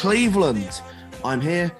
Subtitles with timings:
[0.00, 0.80] Cleveland.
[1.26, 1.70] I'm here.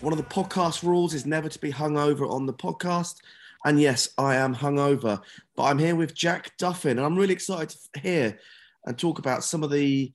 [0.00, 3.18] One of the podcast rules is never to be hungover on the podcast.
[3.64, 5.22] And yes, I am hungover,
[5.54, 8.36] but I'm here with Jack Duffin, and I'm really excited to hear
[8.86, 10.12] and talk about some of the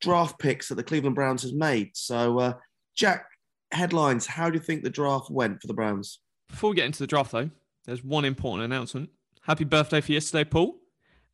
[0.00, 1.90] draft picks that the Cleveland Browns has made.
[1.96, 2.52] So, uh,
[2.94, 3.26] Jack,
[3.72, 4.24] headlines.
[4.24, 6.20] How do you think the draft went for the Browns?
[6.48, 7.50] Before we get into the draft, though,
[7.86, 9.10] there's one important announcement.
[9.42, 10.76] Happy birthday for yesterday, Paul.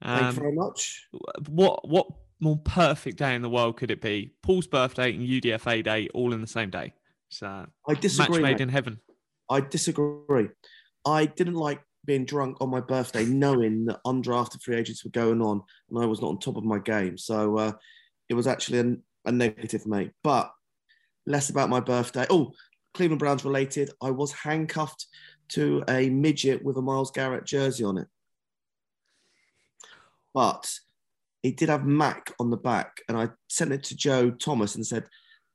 [0.03, 1.07] Thank Um, you very much.
[1.51, 2.07] what what
[2.41, 4.33] more perfect day in the world could it be?
[4.43, 6.93] Paul's birthday and UDFA day all in the same day.
[7.29, 8.41] So I match disagree.
[8.41, 8.61] made mate.
[8.61, 9.01] in heaven.
[9.49, 10.49] I disagree.
[11.07, 15.41] I didn't like being drunk on my birthday, knowing that undrafted free agents were going
[15.41, 17.19] on, and I was not on top of my game.
[17.19, 17.73] So uh,
[18.29, 20.13] it was actually a, a negative, mate.
[20.23, 20.53] But
[21.27, 22.27] less about my birthday.
[22.31, 22.53] Oh,
[22.95, 23.91] Cleveland Browns related.
[24.03, 25.07] I was handcuffed
[25.51, 28.09] to a midget with a Myles Garrett jersey on it,
[30.33, 30.73] but
[31.43, 34.87] it did have Mack on the back, and I sent it to Joe Thomas and
[34.87, 35.09] said,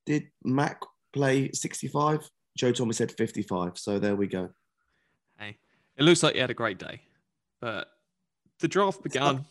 [0.06, 0.82] "Did Mack
[1.14, 3.78] play 65?" Joe Thomas said 55.
[3.78, 4.50] So there we go.
[5.38, 5.58] Hey,
[5.98, 7.02] it looks like you had a great day,
[7.60, 7.90] but
[8.60, 9.46] the draft began,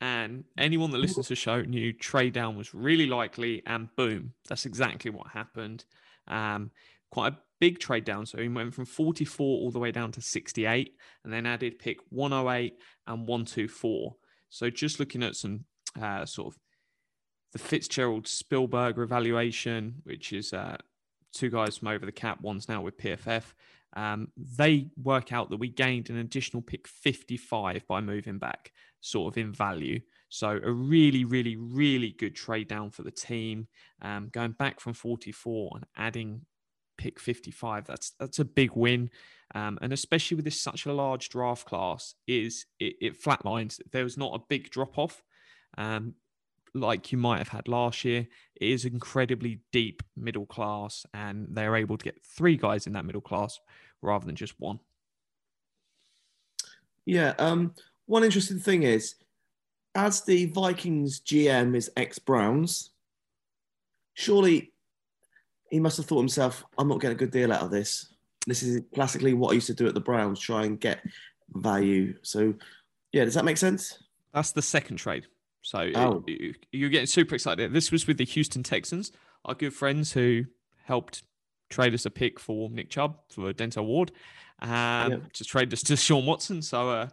[0.00, 4.32] and anyone that listens to the show knew trade down was really likely, and boom,
[4.48, 5.84] that's exactly what happened.
[6.26, 6.70] Um,
[7.10, 10.22] quite a big trade down, so he went from 44 all the way down to
[10.22, 12.74] 68, and then added pick 108
[13.06, 14.16] and 124.
[14.50, 15.64] So just looking at some
[16.00, 16.60] uh, sort of
[17.52, 20.76] the Fitzgerald Spielberg evaluation, which is uh,
[21.32, 23.44] two guys from over the cap, one's now with PFF
[23.94, 29.32] um, they work out that we gained an additional pick 55 by moving back, sort
[29.32, 30.00] of in value.
[30.28, 33.66] So a really, really, really good trade down for the team.
[34.00, 36.42] Um, going back from 44 and adding
[37.00, 39.10] pick 55, that's that's a big win.
[39.54, 43.80] Um, and especially with this such a large draft class, is it, it flatlines.
[43.90, 45.22] There was not a big drop off.
[45.78, 46.14] Um,
[46.74, 48.28] like you might have had last year.
[48.60, 53.06] It is incredibly deep middle class, and they're able to get three guys in that
[53.06, 53.58] middle class
[54.02, 54.78] rather than just one.
[57.06, 57.34] Yeah.
[57.38, 57.74] Um,
[58.06, 59.16] one interesting thing is,
[59.94, 62.90] as the Vikings GM is ex Browns,
[64.14, 64.69] surely
[65.70, 68.12] he must have thought himself, I'm not getting a good deal out of this.
[68.46, 71.00] This is classically what I used to do at the Browns, try and get
[71.54, 72.14] value.
[72.22, 72.54] So,
[73.12, 74.02] yeah, does that make sense?
[74.32, 75.26] That's the second trade.
[75.62, 76.24] So Oh.
[76.26, 77.72] you- you're getting super excited.
[77.72, 79.12] This was with the Houston Texans,
[79.44, 80.44] our good friends who
[80.84, 81.22] helped
[81.68, 84.10] trade us a pick for Nick Chubb for Denzel Ward,
[84.60, 85.32] um, Yep.
[85.34, 86.62] to trade us to Sean Watson.
[86.62, 87.08] So uh,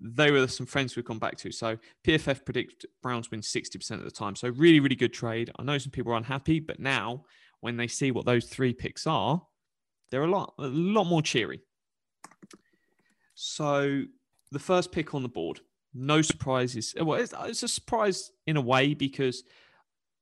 [0.00, 1.52] they were some friends we've gone back to.
[1.52, 4.34] So PFF predict Browns win 60% of the time.
[4.36, 5.50] So really, really good trade.
[5.58, 7.24] I know some people are unhappy, but now
[7.62, 9.40] when they see what those three picks are,
[10.10, 11.62] they're a lot, a lot more cheery.
[13.34, 14.02] So
[14.50, 15.60] the first pick on the board,
[15.94, 16.94] no surprises.
[17.00, 19.44] Well, it's, it's a surprise in a way because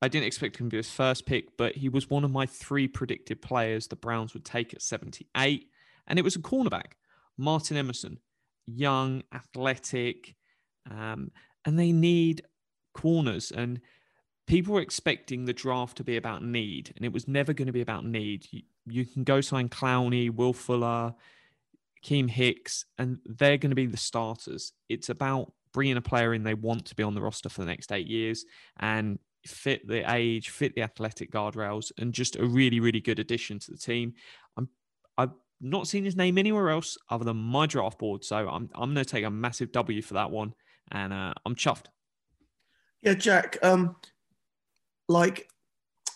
[0.02, 2.44] I didn't expect him to be his first pick, but he was one of my
[2.44, 5.66] three predicted players the Browns would take at 78.
[6.06, 6.92] And it was a cornerback,
[7.38, 8.18] Martin Emerson,
[8.66, 10.36] young, athletic,
[10.90, 11.30] um,
[11.64, 12.42] and they need
[12.94, 13.50] corners.
[13.50, 13.80] And
[14.50, 17.72] people were expecting the draft to be about need, and it was never going to
[17.72, 18.48] be about need.
[18.50, 21.14] You, you can go sign Clowney, Will Fuller,
[22.04, 24.72] Keem Hicks, and they're going to be the starters.
[24.88, 27.68] It's about bringing a player in they want to be on the roster for the
[27.68, 28.44] next eight years
[28.80, 33.60] and fit the age, fit the athletic guardrails, and just a really, really good addition
[33.60, 34.14] to the team.
[34.56, 34.68] I'm,
[35.16, 35.30] I've
[35.60, 39.04] not seen his name anywhere else other than my draft board, so I'm, I'm going
[39.04, 40.54] to take a massive W for that one,
[40.90, 41.86] and uh, I'm chuffed.
[43.00, 43.56] Yeah, Jack.
[43.62, 43.94] Um,
[45.10, 45.48] like,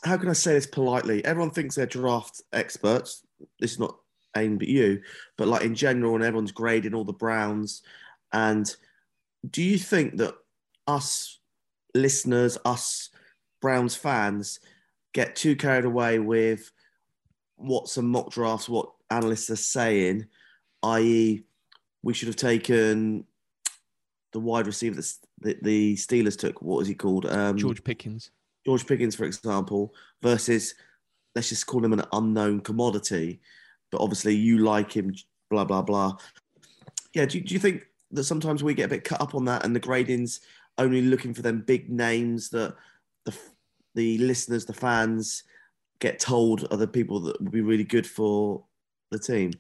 [0.05, 1.25] how can I say this politely?
[1.25, 3.23] Everyone thinks they're draft experts.
[3.59, 3.97] This is not
[4.37, 5.03] aimed at you,
[5.37, 7.83] but like in general, and everyone's grading all the Browns.
[8.33, 8.75] And
[9.51, 10.35] do you think that
[10.87, 11.41] us
[11.95, 13.11] listeners, us
[13.61, 14.61] Browns fans,
[15.13, 16.71] get too carried away with
[17.57, 20.27] what some mock drafts, what analysts are saying,
[20.85, 21.43] i.e.,
[22.03, 23.25] we should have taken
[24.33, 25.01] the wide receiver
[25.41, 26.61] that the, Steelers took.
[26.63, 27.27] What was he called?
[27.27, 28.31] Um, George Pickens.
[28.65, 30.75] George Pickens, for example, versus
[31.35, 33.41] let's just call him an unknown commodity,
[33.91, 35.15] but obviously you like him,
[35.51, 36.17] blah blah blah.
[37.15, 39.65] Yeah, do, do you think that sometimes we get a bit cut up on that,
[39.65, 40.41] and the gradings
[40.79, 42.77] only looking for them big names that
[43.25, 43.37] the
[43.95, 45.45] the listeners, the fans,
[46.01, 48.65] get told are the people that would be really good for
[49.11, 49.53] the team.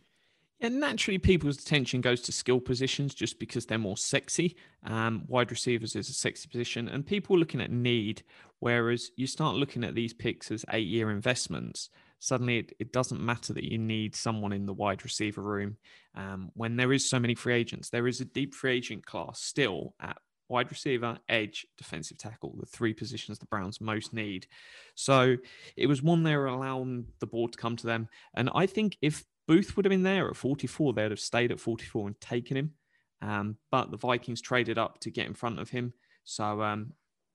[0.64, 4.56] Yeah, naturally, people's attention goes to skill positions just because they're more sexy.
[4.82, 8.22] Um, wide receivers is a sexy position, and people are looking at need.
[8.60, 13.20] Whereas you start looking at these picks as eight year investments, suddenly it, it, doesn't
[13.20, 15.76] matter that you need someone in the wide receiver room
[16.14, 17.90] um, when there is so many free agents.
[17.90, 20.16] There is a deep free agent class still at
[20.48, 24.46] wide receiver, edge, defensive tackle, the three positions the Browns most need.
[24.94, 25.36] So
[25.76, 28.08] it was one they were allowing the board to come to them.
[28.34, 31.60] And I think if Booth would have been there at 44, they'd have stayed at
[31.60, 32.72] 44 and taken him.
[33.20, 35.92] Um, but the Vikings traded up to get in front of him.
[36.24, 36.92] So um,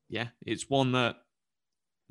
[0.09, 1.17] yeah, it's one that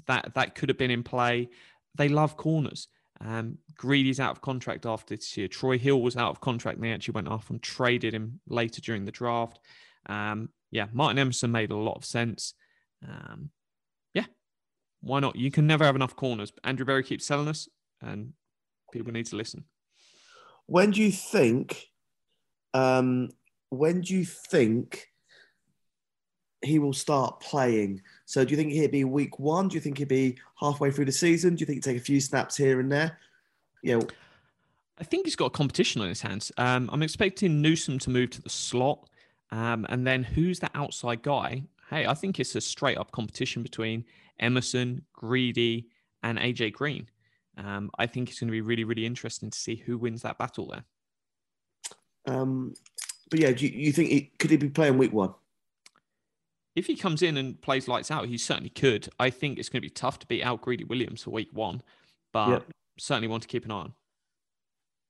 [0.06, 1.50] that that could have been in play.
[1.96, 2.88] They love corners.
[3.20, 5.48] Um, Greedy's out of contract after this year.
[5.48, 8.80] Troy Hill was out of contract, and they actually went off and traded him later
[8.80, 9.58] during the draft.
[10.06, 12.54] Um, yeah, Martin Emerson made a lot of sense.
[13.06, 13.50] Um,
[14.14, 14.26] yeah,
[15.00, 15.36] why not?
[15.36, 16.52] You can never have enough corners.
[16.62, 17.68] Andrew Berry keeps selling us,
[18.00, 18.32] and
[18.92, 19.64] people need to listen.
[20.68, 21.88] When do you think?
[22.74, 23.30] Um,
[23.70, 25.08] when do you think
[26.62, 28.02] he will start playing?
[28.26, 29.68] So, do you think he'll be week one?
[29.68, 31.54] Do you think he'll be halfway through the season?
[31.54, 33.18] Do you think he'll take a few snaps here and there?
[33.82, 34.00] Yeah.
[34.98, 36.52] I think he's got a competition on his hands.
[36.58, 39.08] Um, I'm expecting Newsome to move to the slot.
[39.50, 41.62] Um, and then who's the outside guy?
[41.88, 44.04] Hey, I think it's a straight up competition between
[44.38, 45.86] Emerson, Greedy,
[46.22, 47.08] and AJ Green.
[47.58, 50.38] Um, I think it's going to be really, really interesting to see who wins that
[50.38, 50.84] battle there.
[52.34, 52.75] Um,
[53.31, 55.34] but yeah, do you, you think he, could he be playing week one?
[56.76, 59.08] If he comes in and plays lights out, he certainly could.
[59.19, 61.82] I think it's going to be tough to beat out Greedy Williams for week one,
[62.32, 62.64] but yep.
[62.99, 63.93] certainly want to keep an eye on.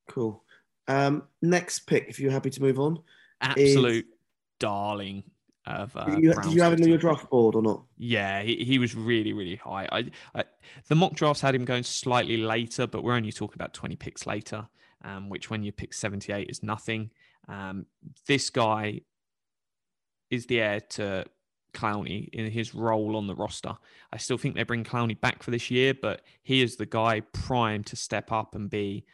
[0.08, 0.42] Cool.
[0.86, 3.00] Um, next pick, if you're happy to move on.
[3.42, 4.12] Absolute is
[4.58, 5.22] darling
[5.68, 5.96] of.
[5.96, 7.82] Uh, did you, you have him on your draft board or not?
[7.96, 9.88] Yeah, he, he was really really high.
[9.90, 10.04] I,
[10.34, 10.44] I,
[10.88, 14.26] the mock drafts had him going slightly later, but we're only talking about twenty picks
[14.26, 14.68] later,
[15.04, 17.10] um, which when you pick seventy eight is nothing.
[17.48, 17.86] Um,
[18.26, 19.00] this guy
[20.30, 21.24] is the heir to
[21.74, 23.74] Clowney in his role on the roster.
[24.12, 27.20] I still think they bring Clowney back for this year, but he is the guy
[27.20, 29.04] primed to step up and be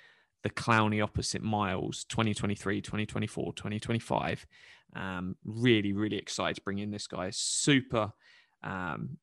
[0.43, 4.47] the Clowney opposite Myles 2023, 2024, 2025.
[4.95, 7.31] Um, really, really excited to bring in this guy.
[7.31, 8.13] Super
[8.63, 9.19] um,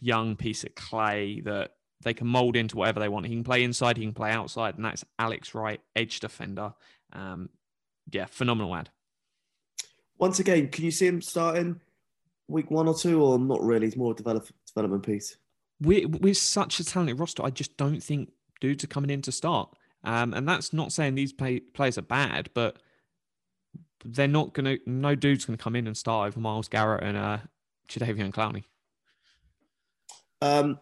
[0.00, 1.72] young piece of clay that
[2.02, 3.26] they can mold into whatever they want.
[3.26, 6.74] He can play inside, he can play outside, and that's Alex Wright, edge defender.
[7.12, 7.48] Um,
[8.10, 8.90] yeah, phenomenal ad.
[10.18, 11.80] Once again, can you see him starting
[12.48, 13.86] week one or two, or not really?
[13.86, 15.36] It's more a develop, development piece.
[15.80, 17.44] We're, we're such a talented roster.
[17.44, 18.30] I just don't think
[18.60, 19.70] dudes are coming in to start.
[20.04, 22.78] Um, and that's not saying these play, players are bad, but
[24.04, 27.04] they're not going to, no dude's going to come in and start over Myles Garrett
[27.04, 27.38] and uh,
[27.88, 28.64] Jadeveon Clowney.
[30.40, 30.78] Um,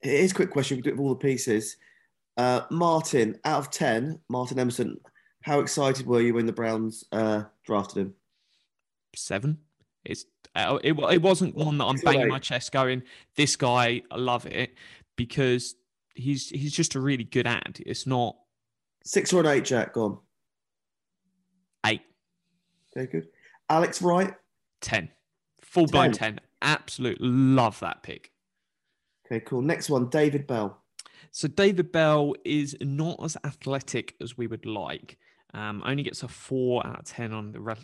[0.00, 0.76] here's a quick question.
[0.78, 1.76] We do it with all the pieces.
[2.36, 4.98] Uh, Martin, out of 10, Martin Emerson,
[5.42, 8.14] how excited were you when the Browns uh, drafted him?
[9.14, 9.58] Seven.
[10.04, 13.02] It's uh, it, it wasn't one that I'm banging my chest going,
[13.36, 14.74] this guy, I love it
[15.16, 15.74] because
[16.14, 17.78] he's he's just a really good ad.
[17.84, 18.36] It's not
[19.04, 19.92] six or an eight, Jack.
[19.92, 20.18] Gone.
[21.84, 22.02] Eight.
[22.96, 23.28] Okay, good.
[23.68, 24.34] Alex Wright?
[24.80, 25.10] 10.
[25.62, 26.34] Full blown 10.
[26.34, 26.40] 10.
[26.62, 28.30] Absolute love that pick.
[29.26, 29.60] Okay, cool.
[29.60, 30.82] Next one, David Bell.
[31.32, 35.18] So David Bell is not as athletic as we would like.
[35.52, 37.76] Um, only gets a four out of 10 on the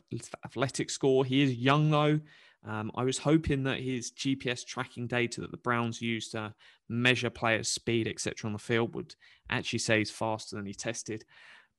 [0.45, 1.25] athletic score.
[1.25, 2.21] He is young though.
[2.65, 6.55] Um, I was hoping that his GPS tracking data that the Browns use to
[6.89, 9.15] measure players' speed, etc., on the field would
[9.51, 11.25] actually say he's faster than he tested.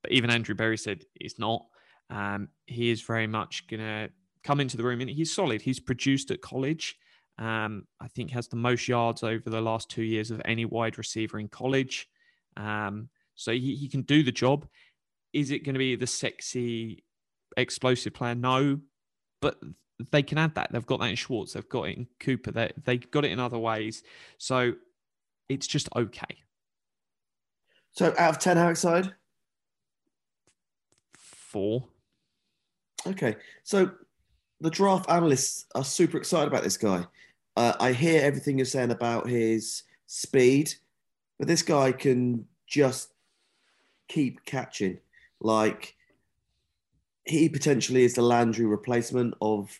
[0.02, 1.66] But even Andrew Berry said it's not.
[2.10, 4.10] Um, he is very much going to
[4.44, 5.62] come into the room and he's solid.
[5.62, 6.98] He's produced at college.
[7.40, 10.98] Um, I think has the most yards over the last two years of any wide
[10.98, 12.08] receiver in college.
[12.58, 14.68] Um, so he, he can do the job.
[15.32, 17.04] Is it going to be the sexy,
[17.58, 18.36] explosive player?
[18.36, 18.80] No,
[19.42, 19.60] but
[20.12, 20.72] they can add that.
[20.72, 21.54] They've got that in Schwartz.
[21.54, 22.52] They've got it in Cooper.
[22.52, 24.04] They they got it in other ways.
[24.38, 24.74] So
[25.50, 26.44] it's just okay.
[27.92, 29.14] So out of ten, how excited?
[31.18, 31.88] Four.
[33.06, 33.92] Okay, so
[34.62, 37.06] the draft analysts are super excited about this guy.
[37.56, 40.74] Uh, I hear everything you're saying about his speed,
[41.38, 43.10] but this guy can just
[44.08, 45.00] keep catching.
[45.42, 45.96] Like
[47.26, 49.80] he potentially is the Landry replacement of.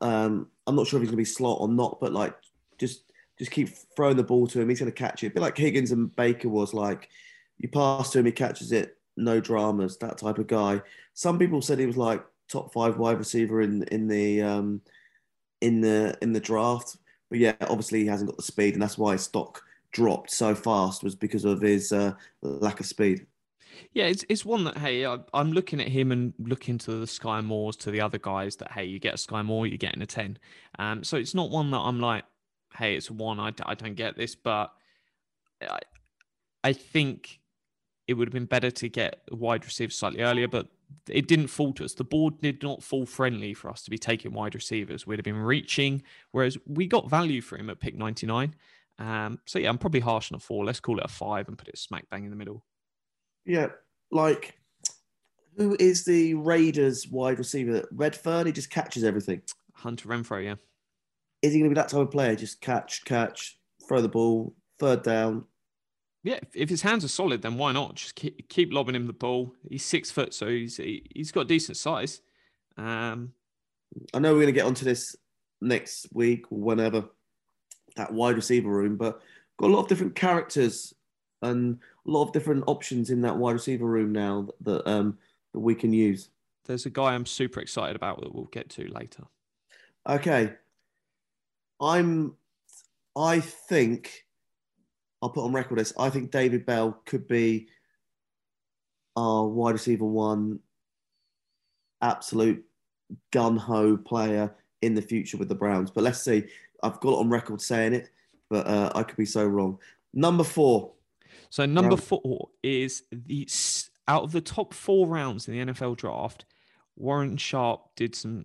[0.00, 2.34] Um, I'm not sure if he's going to be slot or not, but like
[2.78, 4.68] just just keep throwing the ball to him.
[4.68, 5.28] He's going to catch it.
[5.28, 7.08] A bit like Higgins and Baker was like,
[7.58, 10.82] you pass to him, he catches it, no dramas, that type of guy.
[11.14, 14.80] Some people said he was like top five wide receiver in in the um,
[15.60, 16.96] in the in the draft.
[17.30, 20.54] But yeah, obviously he hasn't got the speed, and that's why his stock dropped so
[20.54, 23.26] fast was because of his uh, lack of speed.
[23.92, 27.44] Yeah, it's it's one that hey, I'm looking at him and looking to the Skyy
[27.44, 30.06] Moores to the other guys that hey, you get a Skyy Moore, you're getting a
[30.06, 30.38] ten.
[30.78, 32.24] Um, so it's not one that I'm like,
[32.76, 33.40] hey, it's one.
[33.40, 34.72] I, I don't get this, but
[35.62, 35.80] I
[36.62, 37.40] I think
[38.06, 40.68] it would have been better to get a wide receiver slightly earlier, but
[41.08, 41.94] it didn't fall to us.
[41.94, 45.06] The board did not fall friendly for us to be taking wide receivers.
[45.06, 48.54] We'd have been reaching, whereas we got value for him at pick 99.
[48.98, 50.64] Um, so yeah, I'm probably harsh on a four.
[50.64, 52.64] Let's call it a five and put it smack bang in the middle.
[53.44, 53.68] Yeah,
[54.10, 54.58] like
[55.56, 57.86] who is the Raiders wide receiver?
[57.92, 59.42] Redfern, he just catches everything.
[59.72, 60.54] Hunter Renfrow, yeah.
[61.42, 62.34] Is he going to be that type of player?
[62.36, 65.44] Just catch, catch, throw the ball, third down.
[66.24, 67.96] Yeah, if, if his hands are solid, then why not?
[67.96, 69.54] Just keep, keep lobbing him the ball.
[69.68, 72.22] He's six foot, so he's he, he's got decent size.
[72.78, 73.34] Um,
[74.14, 75.14] I know we're going to get onto this
[75.60, 77.04] next week or whenever
[77.96, 79.20] that wide receiver room, but
[79.58, 80.94] got a lot of different characters
[81.42, 85.18] and a lot of different options in that wide receiver room now that um,
[85.52, 86.30] that we can use.
[86.64, 89.24] there's a guy I'm super excited about that we'll get to later.
[90.08, 90.54] Okay,
[91.80, 92.34] I'm.
[93.16, 94.23] I think
[95.24, 95.94] I'll put on record this.
[95.98, 97.68] I think David Bell could be
[99.16, 100.58] our wide receiver one,
[102.02, 102.62] absolute
[103.32, 105.90] gun ho player in the future with the Browns.
[105.90, 106.44] But let's see.
[106.82, 108.10] I've got it on record saying it,
[108.50, 109.78] but uh, I could be so wrong.
[110.12, 110.92] Number four.
[111.48, 113.48] So number Round- four is the
[114.06, 116.44] out of the top four rounds in the NFL draft.
[116.96, 118.44] Warren Sharp did some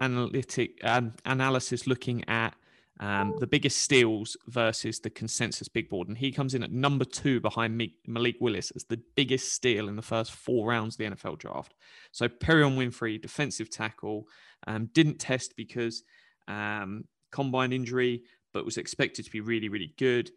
[0.00, 2.56] analytic um, analysis looking at
[3.00, 7.04] um, the biggest steals versus the consensus big board, and he comes in at number
[7.04, 11.16] two behind Malik Willis as the biggest steal in the first four rounds of the
[11.16, 11.74] NFL draft.
[12.10, 14.26] So Perrion Winfrey, defensive tackle,
[14.66, 16.02] um, didn't test because
[16.48, 20.30] um, combine injury, but was expected to be really, really good.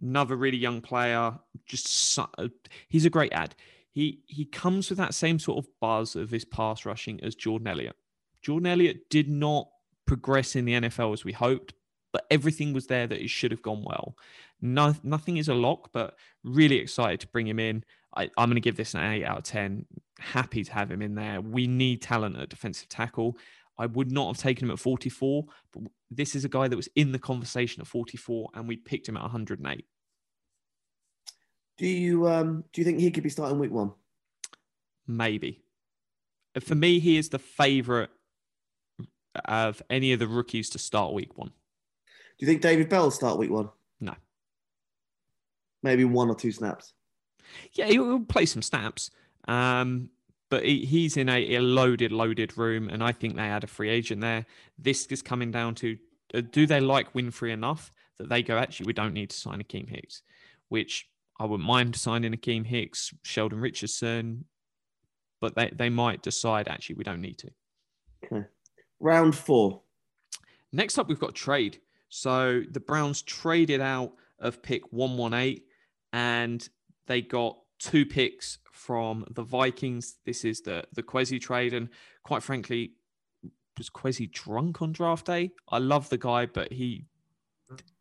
[0.00, 1.34] Another really young player,
[1.66, 2.48] just uh,
[2.88, 3.54] he's a great ad.
[3.92, 7.68] He he comes with that same sort of buzz of his pass rushing as Jordan
[7.68, 7.96] Elliott.
[8.40, 9.68] Jordan Elliott did not
[10.06, 11.74] progress in the NFL as we hoped,
[12.12, 14.16] but everything was there that it should have gone well.
[14.60, 17.84] No, nothing is a lock, but really excited to bring him in.
[18.14, 19.86] I, I'm going to give this an 8 out of 10.
[20.18, 21.40] Happy to have him in there.
[21.40, 23.36] We need talent at defensive tackle.
[23.78, 26.88] I would not have taken him at 44, but this is a guy that was
[26.94, 29.84] in the conversation at 44, and we picked him at 108.
[31.78, 33.92] Do you um do you think he could be starting week one?
[35.06, 35.64] Maybe.
[36.54, 38.10] Uh, For me, he is the favourite
[39.46, 41.52] of any of the rookies to start week one.
[42.42, 43.68] Do you think David Bell will start week one?
[44.00, 44.16] No.
[45.84, 46.92] Maybe one or two snaps.
[47.72, 49.12] Yeah, he'll play some snaps.
[49.46, 50.08] Um,
[50.50, 53.68] but he, he's in a, a loaded, loaded room, and I think they had a
[53.68, 54.44] free agent there.
[54.76, 55.96] This is coming down to
[56.34, 59.62] uh, do they like Winfrey enough that they go, actually, we don't need to sign
[59.62, 60.22] Akeem Hicks,
[60.68, 61.08] which
[61.38, 64.46] I wouldn't mind signing Akeem Hicks, Sheldon Richardson,
[65.40, 67.50] but they, they might decide, actually, we don't need to.
[68.24, 68.46] Okay.
[68.98, 69.82] Round four.
[70.72, 71.78] Next up, we've got trade.
[72.14, 75.62] So the Browns traded out of pick 118
[76.12, 76.68] and
[77.06, 80.18] they got two picks from the Vikings.
[80.26, 81.88] This is the the Kwesi trade, and
[82.22, 82.92] quite frankly,
[83.78, 85.52] was Kwesi drunk on draft day?
[85.70, 87.06] I love the guy, but he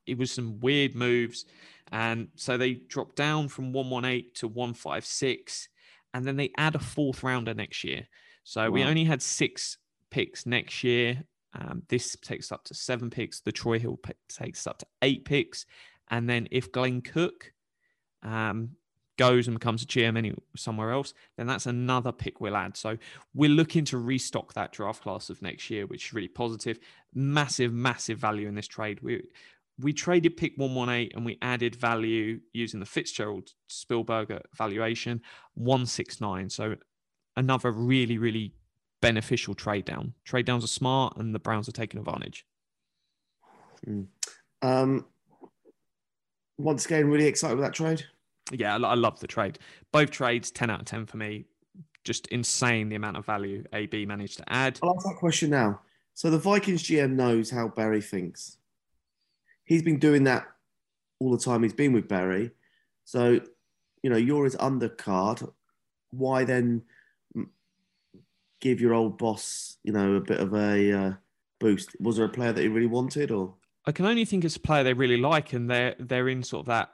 [0.05, 1.45] it was some weird moves,
[1.93, 5.69] and so they dropped down from one one eight to one five six,
[6.13, 8.05] and then they add a fourth rounder next year.
[8.43, 9.77] So we only had six
[10.09, 11.23] picks next year.
[11.53, 13.41] Um, this takes up to seven picks.
[13.41, 15.65] The Troy Hill pick takes up to eight picks,
[16.09, 17.53] and then if Glenn Cook
[18.23, 18.71] um,
[19.17, 22.75] goes and becomes a GM somewhere else, then that's another pick we'll add.
[22.75, 22.97] So
[23.33, 26.79] we're looking to restock that draft class of next year, which is really positive.
[27.13, 28.99] Massive, massive value in this trade.
[29.01, 29.23] We
[29.79, 35.21] we traded pick 118 and we added value using the Fitzgerald Spielberger valuation
[35.55, 36.49] 169.
[36.49, 36.75] So
[37.35, 38.53] another really, really
[39.01, 40.13] beneficial trade down.
[40.23, 42.45] Trade downs are smart and the Browns are taking advantage.
[44.61, 45.05] Um,
[46.57, 48.03] once again, really excited with that trade.
[48.51, 49.59] Yeah, I, I love the trade.
[49.91, 51.45] Both trades, 10 out of 10 for me.
[52.03, 54.79] Just insane the amount of value AB managed to add.
[54.81, 55.81] I'll ask that question now.
[56.13, 58.57] So the Vikings GM knows how Berry thinks.
[59.65, 60.47] He's been doing that
[61.19, 62.51] all the time he's been with Berry.
[63.05, 63.39] So,
[64.03, 65.47] you know, you're his undercard.
[66.09, 66.83] Why then mm,
[68.61, 71.13] give your old boss, you know, a bit of a uh,
[71.59, 71.95] boost?
[71.99, 73.55] Was there a player that he really wanted, or?
[73.85, 76.61] I can only think it's a player they really like, and they're they're in sort
[76.61, 76.89] of that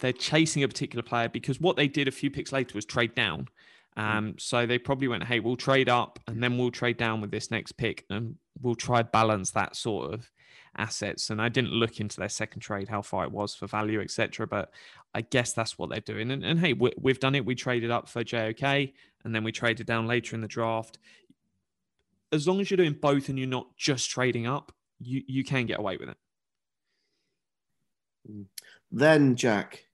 [0.00, 3.14] they're chasing a particular player because what they did a few picks later was trade
[3.16, 3.48] down,
[3.96, 7.32] Um, so they probably went, hey, we'll trade up and then we'll trade down with
[7.32, 10.30] this next pick and we'll try balance that sort of
[10.76, 11.30] assets.
[11.30, 14.46] And I didn't look into their second trade, how far it was for value, etc.
[14.46, 14.72] But
[15.14, 16.30] I guess that's what they're doing.
[16.30, 17.44] And, and hey, we, we've done it.
[17.44, 18.92] We traded up for JOK
[19.24, 20.98] and then we traded down later in the draft.
[22.32, 25.66] As long as you're doing both and you're not just trading up, you, you can
[25.66, 26.16] get away with it.
[28.92, 29.86] Then, Jack,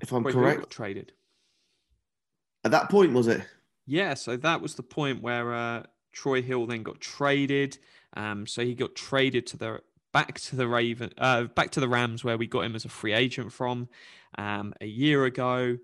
[0.00, 1.12] if I'm Wait, correct, traded.
[2.64, 3.42] at that point, was it?
[3.86, 7.78] Yeah, so that was the point where uh, Troy Hill then got traded.
[8.14, 9.80] Um, so he got traded to the
[10.12, 12.88] back to the Raven, uh, back to the Rams, where we got him as a
[12.90, 13.88] free agent from
[14.36, 15.78] um, a year ago.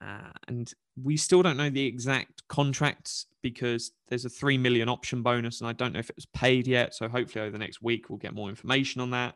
[0.00, 0.72] Uh, and
[1.02, 5.68] we still don't know the exact contracts because there's a three million option bonus, and
[5.68, 6.94] I don't know if it was paid yet.
[6.94, 9.34] So hopefully over the next week we'll get more information on that.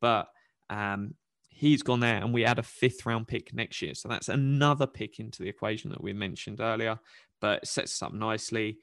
[0.00, 0.28] But
[0.70, 1.14] um,
[1.48, 3.94] he's gone there, and we add a fifth round pick next year.
[3.94, 6.98] So that's another pick into the equation that we mentioned earlier.
[7.40, 8.78] But it sets us up nicely.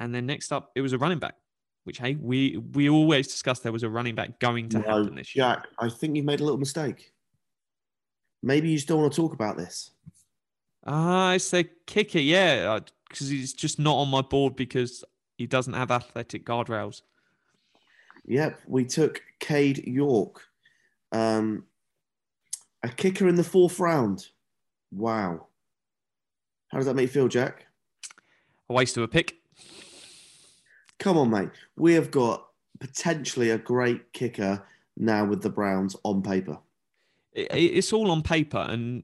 [0.00, 1.34] And then next up, it was a running back,
[1.84, 5.14] which hey, we we always discussed there was a running back going to No, happen
[5.14, 5.44] this year.
[5.44, 7.12] Jack, I think you've made a little mistake.
[8.42, 9.90] Maybe you still want to talk about this.
[10.84, 15.04] Ah, it's the kicker, yeah, because he's just not on my board because
[15.36, 17.02] he doesn't have athletic guardrails.
[18.26, 20.42] Yep, we took Cade York,
[21.12, 21.64] um,
[22.82, 24.28] a kicker in the fourth round.
[24.90, 25.46] Wow.
[26.68, 27.66] How does that make you feel, Jack?
[28.68, 29.41] A waste of a pick.
[31.02, 31.50] Come on, mate.
[31.76, 32.46] We have got
[32.80, 34.64] potentially a great kicker
[34.96, 36.58] now with the Browns on paper.
[37.32, 39.02] it, it- it's all on paper and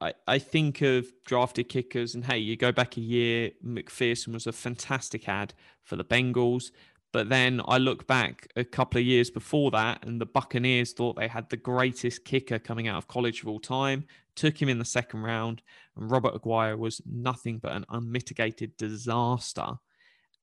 [0.00, 4.46] I, I think of drafted kickers and hey you go back a year mcpherson was
[4.46, 5.52] a fantastic ad
[5.82, 6.70] for the bengals
[7.12, 11.16] but then i look back a couple of years before that and the buccaneers thought
[11.16, 14.04] they had the greatest kicker coming out of college of all time
[14.34, 15.60] took him in the second round
[15.96, 19.78] and Roberto Aguayo was nothing but an unmitigated disaster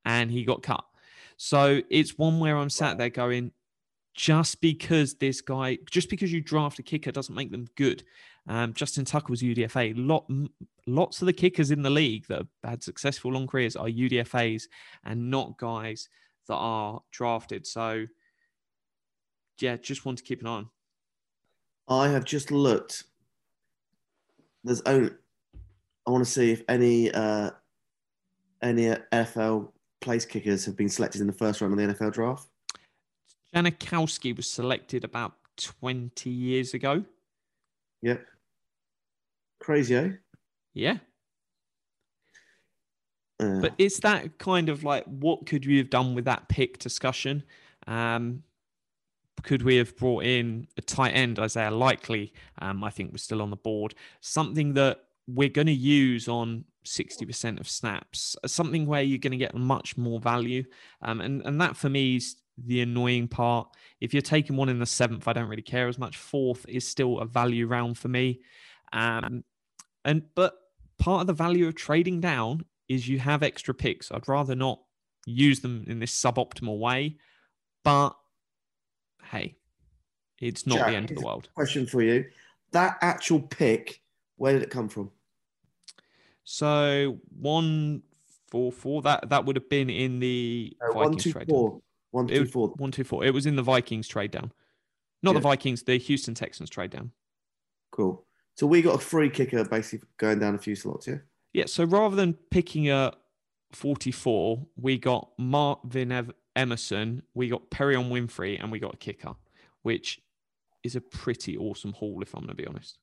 [0.05, 0.85] and he got cut
[1.37, 3.51] so it's one where i'm sat there going
[4.15, 8.03] just because this guy, just because you draft a kicker doesn't make them good.
[8.47, 9.93] Um, Justin Tucker was UDFA.
[9.95, 10.29] Lot,
[10.87, 14.63] lots of the kickers in the league that have had successful long careers are UDFAs
[15.03, 16.07] and not guys
[16.47, 17.67] that are drafted.
[17.67, 18.05] So,
[19.59, 20.69] yeah, just want to keep an eye on.
[21.87, 23.03] I have just looked.
[24.63, 25.11] There's only.
[26.07, 27.51] I want to see if any uh,
[28.61, 32.47] any NFL place kickers have been selected in the first round of the NFL draft.
[33.55, 37.03] Janikowski was selected about 20 years ago.
[38.01, 38.25] Yep.
[39.59, 40.09] Crazy, eh?
[40.73, 40.97] Yeah.
[43.39, 46.79] Uh, But it's that kind of like, what could we have done with that pick
[46.79, 47.43] discussion?
[47.87, 48.43] Um,
[49.43, 52.33] could we have brought in a tight end, Isaiah Likely?
[52.59, 53.95] Um, I think was still on the board.
[54.21, 59.31] Something that we're going to use on 60% of snaps, uh, something where you're going
[59.31, 60.63] to get much more value.
[61.01, 63.67] Um, and, and that for me is the annoying part.
[64.01, 66.17] If you're taking one in the seventh, I don't really care as much.
[66.17, 68.41] Fourth is still a value round for me.
[68.93, 69.43] Um,
[70.03, 70.55] and but
[70.97, 74.11] part of the value of trading down is you have extra picks.
[74.11, 74.79] I'd rather not
[75.25, 77.17] use them in this suboptimal way,
[77.83, 78.11] but
[79.31, 79.55] hey,
[80.39, 81.49] it's not Jack, the end of the world.
[81.55, 82.25] question for you:
[82.71, 84.01] That actual pick,
[84.37, 85.11] where did it come from?
[86.45, 88.03] So one
[88.49, 91.53] four four that that would have been in the Uh, one Vikings two trade down.
[91.55, 91.81] four.
[92.11, 92.67] One It two was- four.
[92.77, 93.25] One two four.
[93.25, 94.53] It was in the Vikings trade down,
[95.21, 97.11] not the Vikings, the Houston Texans trade down.
[97.91, 98.25] Cool.
[98.55, 101.17] So we got a free kicker basically going down a few slots, yeah.
[101.51, 101.65] Yeah.
[101.65, 103.11] So rather than picking a
[103.73, 109.35] 44, we got Marvin Ev- Emerson, we got Perrion Winfrey, and we got a kicker,
[109.81, 110.21] which
[110.83, 112.97] is a pretty awesome haul, if I'm going to be honest.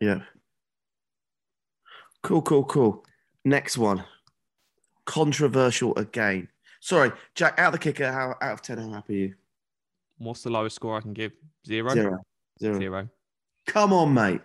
[0.00, 0.22] Yeah.
[2.22, 3.04] Cool, cool, cool.
[3.44, 4.04] Next one.
[5.04, 6.48] Controversial again.
[6.80, 9.34] Sorry, Jack, out of the kicker, how out of ten, how happy are you?
[10.18, 11.32] What's the lowest score I can give?
[11.66, 11.90] Zero.
[11.90, 12.18] Zero.
[12.60, 12.78] Zero.
[12.78, 13.08] Zero.
[13.66, 14.40] Come on, mate.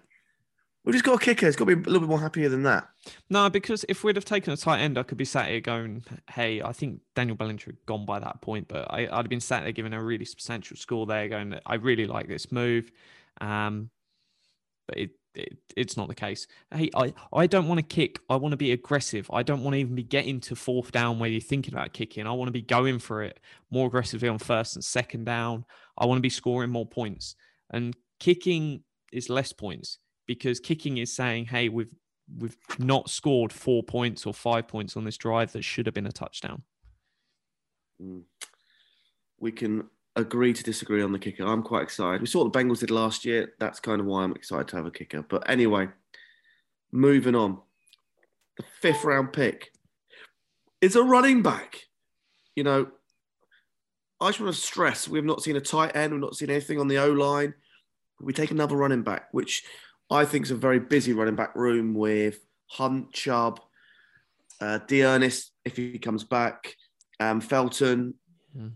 [0.84, 1.48] We've just got a kicker.
[1.48, 2.88] It's got to be a little bit more happier than that.
[3.30, 6.04] No, because if we'd have taken a tight end, I could be sat here going,
[6.30, 9.42] "Hey, I think Daniel Bellinger had gone by that point," but I, I'd have been
[9.42, 12.90] sat there giving a really substantial score there, going, "I really like this move,"
[13.42, 13.90] um,
[14.88, 16.48] but it, it it's not the case.
[16.74, 18.20] Hey, I I don't want to kick.
[18.30, 19.30] I want to be aggressive.
[19.32, 22.28] I don't want to even be getting to fourth down where you're thinking about kicking.
[22.28, 23.40] I want to be going for it
[23.72, 25.66] more aggressively on first and second down.
[25.98, 27.36] I want to be scoring more points,
[27.72, 31.94] and kicking is less points because kicking is saying, "Hey, we've
[32.38, 36.08] we've not scored four points or five points on this drive that should have been
[36.08, 36.64] a touchdown."
[38.02, 38.24] Mm.
[39.40, 41.46] We can agree to disagree on the kicker.
[41.46, 42.20] I'm quite excited.
[42.20, 43.54] We saw what the Bengals did last year.
[43.60, 45.22] That's kind of why I'm excited to have a kicker.
[45.22, 45.88] But anyway,
[46.92, 47.60] moving on.
[48.58, 49.72] the fifth round pick,
[50.82, 51.84] is a running back.
[52.56, 52.88] You know,
[54.20, 56.80] I just want to stress we've not seen a tight end, we've not seen anything
[56.80, 57.54] on the O line.
[58.20, 59.64] We take another running back, which
[60.10, 63.60] I think is a very busy running back room with Hunt, Chubb,
[64.60, 66.76] uh, D'Ernest if he comes back,
[67.20, 68.16] um, Felton.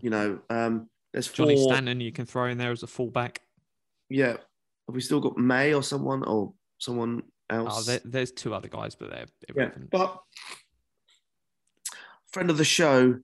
[0.00, 1.72] You know, um, there's Johnny four.
[1.72, 3.40] Stanton, you can throw in there as a fullback.
[4.08, 7.86] Yeah, have we still got May or someone or someone Oh, else?
[7.86, 10.18] there, there's two other guys, but they're Yeah, but
[12.32, 13.18] friend of the show,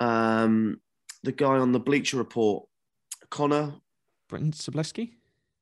[0.00, 0.80] um,
[1.22, 2.66] the guy on the Bleacher Report,
[3.30, 3.74] Connor.
[4.28, 5.12] Brenton Sobleski?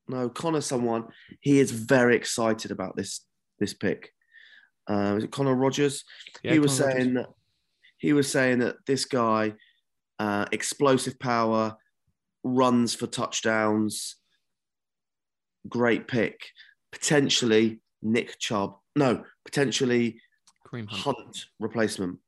[0.07, 0.61] No, Connor.
[0.61, 1.05] Someone.
[1.41, 3.25] He is very excited about this
[3.59, 4.11] this pick.
[4.89, 6.03] Uh, is it Connor Rogers?
[6.43, 7.03] Yeah, he was Connor Rogers.
[7.03, 7.27] saying that
[7.97, 9.53] he was saying that this guy,
[10.23, 11.75] uh, explosive power,
[12.45, 14.15] runs for touchdowns.
[15.67, 16.39] Great pick.
[16.93, 18.77] Potentially Nick Chubb.
[18.95, 20.21] No, potentially
[20.65, 21.17] Kareem Hunt.
[21.17, 22.19] Hunt replacement.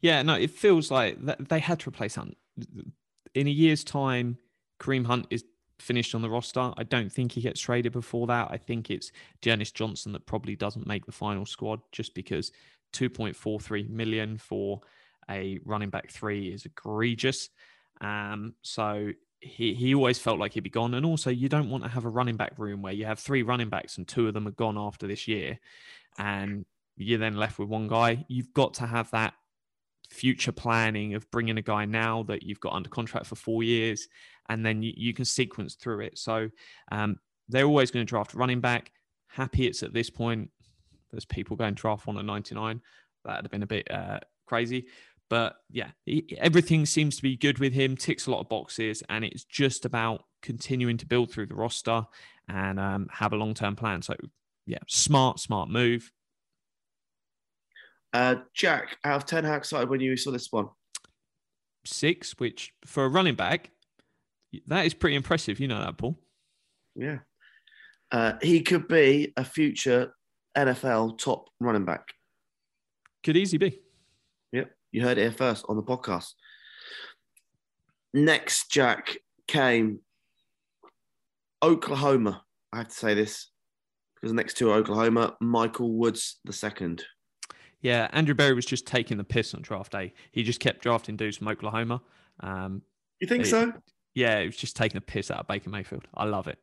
[0.00, 2.36] Yeah, no, it feels like they had to replace Hunt.
[3.34, 4.38] In a year's time,
[4.80, 5.44] Kareem Hunt is
[5.80, 6.72] finished on the roster.
[6.76, 8.48] I don't think he gets traded before that.
[8.52, 9.10] I think it's
[9.42, 12.52] D'Ernest Johnson that probably doesn't make the final squad just because
[12.92, 14.80] 2.43 million for
[15.30, 17.48] a running back three is egregious.
[18.00, 20.94] Um, so he, he always felt like he'd be gone.
[20.94, 23.42] And also, you don't want to have a running back room where you have three
[23.42, 25.58] running backs and two of them are gone after this year.
[26.18, 26.64] And
[26.96, 28.24] you're then left with one guy.
[28.28, 29.34] You've got to have that
[30.10, 34.08] future planning of bringing a guy now that you've got under contract for four years,
[34.48, 36.18] and then you, you can sequence through it.
[36.18, 36.48] So
[36.90, 37.16] um,
[37.48, 38.92] they're always going to draft a running back.
[39.28, 40.50] Happy it's at this point.
[41.10, 42.80] There's people going draft one at 99.
[43.24, 44.86] That'd have been a bit uh, crazy.
[45.28, 49.02] But yeah, he, everything seems to be good with him, ticks a lot of boxes,
[49.08, 52.06] and it's just about continuing to build through the roster
[52.48, 54.02] and um, have a long term plan.
[54.02, 54.14] So,
[54.66, 56.12] yeah, smart, smart move.
[58.12, 60.68] Uh, Jack, out of 10, how excited when you saw this one?
[61.84, 63.70] Six, which for a running back,
[64.68, 65.60] that is pretty impressive.
[65.60, 66.18] You know that, Paul.
[66.94, 67.18] Yeah.
[68.10, 70.14] Uh, he could be a future
[70.56, 72.14] NFL top running back.
[73.22, 73.80] Could easily be.
[74.96, 76.32] You heard it here first on the podcast.
[78.14, 79.98] Next, Jack came
[81.62, 82.42] Oklahoma.
[82.72, 83.50] I have to say this
[84.14, 87.04] because the next to Oklahoma, Michael Woods the second.
[87.82, 90.14] Yeah, Andrew Berry was just taking the piss on draft day.
[90.32, 92.00] He just kept drafting dudes from Oklahoma.
[92.40, 92.80] Um,
[93.20, 93.72] You think Hey, so?
[94.14, 96.08] yeah, it was just taking a piss out of Baker Mayfield.
[96.14, 96.58] I love it.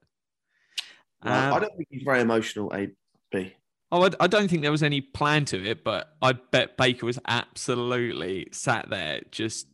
[1.22, 3.54] Um, I don't think he's very emotional, AB.
[3.94, 7.06] Oh, I, I don't think there was any plan to it, but I bet Baker
[7.06, 9.68] was absolutely sat there just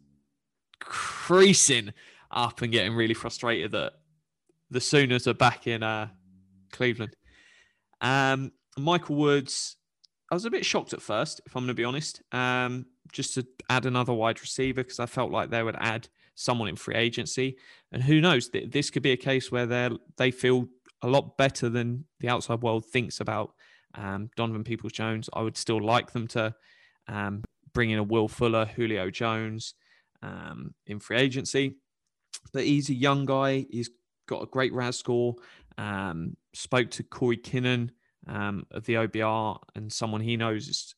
[0.81, 1.93] creasing
[2.29, 3.93] up and getting really frustrated that
[4.69, 6.09] the Sooners are back in uh,
[6.73, 7.15] Cleveland.
[8.01, 9.77] Um, Michael Woods,
[10.29, 13.35] I was a bit shocked at first, if I'm going to be honest, um, just
[13.35, 16.95] to add another wide receiver because I felt like they would add someone in free
[16.95, 17.55] agency.
[17.93, 20.67] And who knows, th- this could be a case where they they feel
[21.01, 23.53] a lot better than the outside world thinks about
[23.95, 25.29] um, Donovan Peoples Jones.
[25.33, 26.53] I would still like them to
[27.07, 29.73] um, bring in a Will Fuller, Julio Jones
[30.21, 31.75] um, in free agency.
[32.53, 33.65] But he's a young guy.
[33.69, 33.89] He's
[34.27, 35.35] got a great RAS score.
[35.77, 37.89] Um, spoke to Corey Kinnan
[38.27, 40.95] um, of the OBR and someone he knows is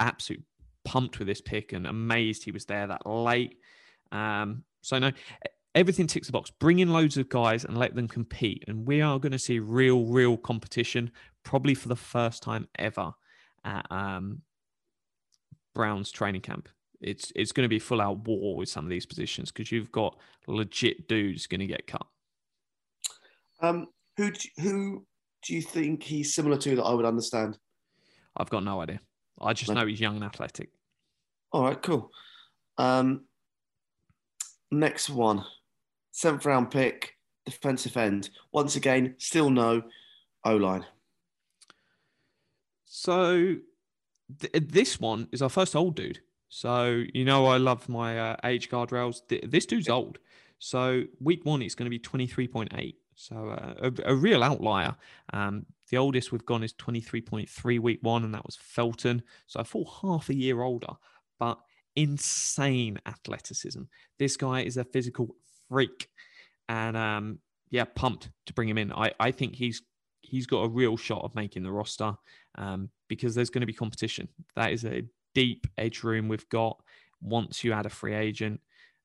[0.00, 0.46] absolutely
[0.84, 3.56] pumped with this pick and amazed he was there that late.
[4.10, 5.12] Um, so no,
[5.74, 6.50] everything ticks the box.
[6.50, 9.58] Bring in loads of guys and let them compete, and we are going to see
[9.58, 11.10] real, real competition
[11.44, 13.12] probably for the first time ever
[13.64, 14.42] at um,
[15.74, 16.68] Browns training camp.
[17.00, 19.90] It's it's going to be full out war with some of these positions because you've
[19.90, 22.06] got legit dudes going to get cut.
[23.60, 25.06] Um, who do, who
[25.42, 27.58] do you think he's similar to that I would understand?
[28.36, 29.00] I've got no idea.
[29.40, 29.80] I just No.
[29.80, 30.70] know he's young and athletic.
[31.52, 32.10] All right, cool.
[32.78, 33.24] Um,
[34.70, 35.44] next one,
[36.12, 38.30] seventh round pick, defensive end.
[38.52, 39.82] Once again, still no
[40.44, 40.86] O line.
[42.94, 43.56] So
[44.38, 46.20] th- this one is our first old dude.
[46.50, 49.26] So you know I love my uh, age guardrails.
[49.28, 50.18] Th- this dude's old.
[50.58, 52.96] So week one it's going to be twenty three point eight.
[53.14, 54.94] So uh, a, a real outlier.
[55.32, 58.56] Um, the oldest we've gone is twenty three point three week one, and that was
[58.56, 59.22] Felton.
[59.46, 60.92] So a full half a year older,
[61.40, 61.58] but
[61.96, 63.84] insane athleticism.
[64.18, 65.34] This guy is a physical
[65.70, 66.10] freak,
[66.68, 67.38] and um,
[67.70, 68.92] yeah, pumped to bring him in.
[68.92, 69.80] I I think he's
[70.32, 72.14] he's got a real shot of making the roster
[72.56, 74.26] um, because there's going to be competition.
[74.56, 75.02] That is a
[75.34, 76.80] deep edge room we've got.
[77.20, 78.58] Once you add a free agent,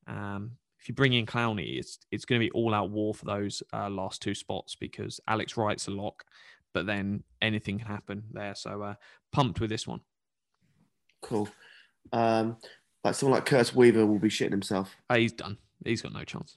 [0.06, 3.26] um, if you bring in Clowney, it's it's going to be all out war for
[3.26, 6.24] those uh, last two spots because Alex Wright's a lock,
[6.72, 8.54] but then anything can happen there.
[8.54, 8.94] So uh,
[9.30, 10.00] pumped with this one.
[11.20, 11.48] Cool.
[12.10, 12.56] Um,
[13.04, 14.96] like someone like Curtis Weaver will be shitting himself.
[15.10, 15.58] Uh, he's done.
[15.84, 16.56] He's got no chance.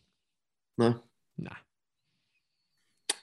[0.77, 0.95] No.
[1.37, 1.55] Nah.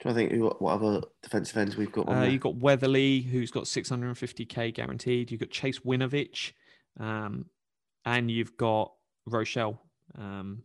[0.00, 3.20] Trying to think who, what other defensive ends we've got on Uh, you've got Weatherly,
[3.20, 5.30] who's got 650k guaranteed.
[5.30, 6.52] You've got Chase Winovich,
[7.00, 7.46] um,
[8.04, 8.92] and you've got
[9.28, 9.78] Rochell.
[10.16, 10.62] Um,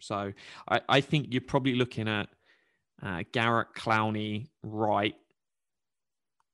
[0.00, 0.32] so
[0.68, 2.28] I, I think you're probably looking at
[3.02, 5.14] uh, Garrett, Clowney, Wright,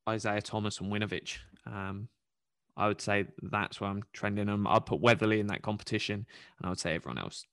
[0.08, 1.38] Isaiah Thomas, and Winovich.
[1.66, 2.08] Um,
[2.76, 4.66] I would say that's where I'm trending them.
[4.68, 6.26] I'd put Weatherly in that competition,
[6.58, 7.44] and I would say everyone else,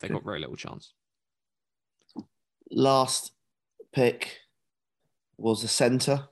[0.00, 0.92] they got very little chance.
[2.70, 3.32] Last
[4.00, 4.40] pick
[5.38, 6.28] was the centre.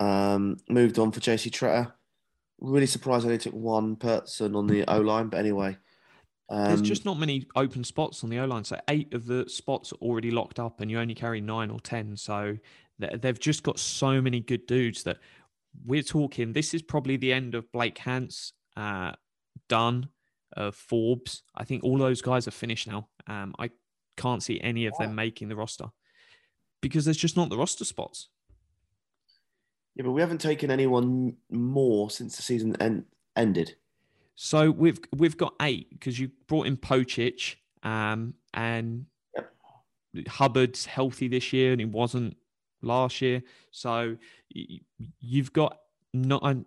[0.00, 1.92] Um, moved on for JC Tretter.
[2.58, 5.76] Really surprised I only took one person on the O line, but anyway.
[6.48, 8.64] There's Um, just not many open spots on the O line.
[8.64, 11.78] So eight of the spots are already locked up, and you only carry nine or
[11.80, 12.16] ten.
[12.16, 12.58] So
[12.98, 15.18] they- they've just got so many good dudes that
[15.84, 16.52] we're talking.
[16.52, 19.12] This is probably the end of Blake Hance, uh,
[19.68, 20.08] Dunn,
[20.56, 21.44] uh, Forbes.
[21.54, 23.08] I think all those guys are finished now.
[23.28, 23.70] Um, I
[24.16, 25.92] can't see any of them making the roster
[26.80, 28.28] because there's just not the roster spots.
[29.94, 33.04] yeah, but we haven't taken anyone more since the season en-
[33.36, 33.76] ended.
[34.34, 39.06] So we've we've got eight because you brought in Pocic, um, and
[40.28, 42.36] Hubbard's healthy this year and he wasn't
[42.82, 43.42] last year.
[43.70, 44.16] So
[44.48, 45.78] you've got
[46.12, 46.66] not an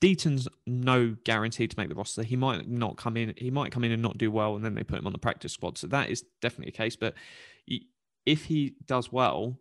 [0.00, 2.22] Deaton's no guarantee to make the roster.
[2.22, 3.34] He might not come in.
[3.36, 5.18] He might come in and not do well, and then they put him on the
[5.18, 5.76] practice squad.
[5.78, 6.96] So that is definitely a case.
[6.96, 7.14] But
[8.26, 9.58] if he does well,